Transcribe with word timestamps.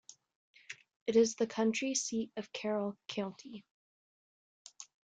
It 1.05 1.15
is 1.15 1.35
the 1.35 1.45
county 1.45 1.93
seat 1.93 2.31
of 2.35 2.51
Carroll 2.51 2.97
County. 3.07 3.63